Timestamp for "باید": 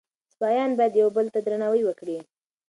0.77-0.93